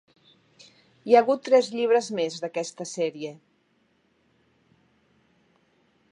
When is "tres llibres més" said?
1.49-2.39